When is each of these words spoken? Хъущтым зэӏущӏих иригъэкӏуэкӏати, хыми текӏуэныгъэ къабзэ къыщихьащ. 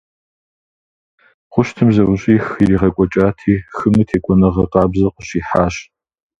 Хъущтым 1.51 1.89
зэӏущӏих 1.95 2.45
иригъэкӏуэкӏати, 2.63 3.53
хыми 3.75 4.03
текӏуэныгъэ 4.07 4.65
къабзэ 4.71 5.07
къыщихьащ. 5.15 5.75